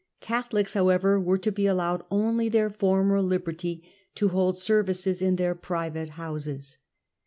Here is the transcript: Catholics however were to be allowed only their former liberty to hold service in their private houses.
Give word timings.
Catholics 0.19 0.73
however 0.73 1.19
were 1.21 1.37
to 1.37 1.51
be 1.51 1.67
allowed 1.67 2.01
only 2.09 2.49
their 2.49 2.71
former 2.71 3.21
liberty 3.21 3.83
to 4.15 4.29
hold 4.29 4.57
service 4.57 5.05
in 5.05 5.35
their 5.35 5.53
private 5.53 6.09
houses. 6.17 6.79